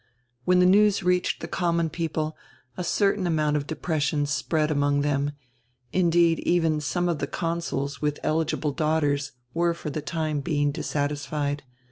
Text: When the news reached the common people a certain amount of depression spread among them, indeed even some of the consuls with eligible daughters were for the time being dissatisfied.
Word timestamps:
When 0.45 0.57
the 0.57 0.65
news 0.65 1.03
reached 1.03 1.41
the 1.41 1.47
common 1.47 1.91
people 1.91 2.35
a 2.75 2.83
certain 2.83 3.27
amount 3.27 3.55
of 3.55 3.67
depression 3.67 4.25
spread 4.25 4.71
among 4.71 5.01
them, 5.01 5.33
indeed 5.93 6.39
even 6.39 6.81
some 6.81 7.07
of 7.07 7.19
the 7.19 7.27
consuls 7.27 8.01
with 8.01 8.19
eligible 8.23 8.71
daughters 8.71 9.33
were 9.53 9.75
for 9.75 9.91
the 9.91 10.01
time 10.01 10.39
being 10.41 10.71
dissatisfied. 10.71 11.61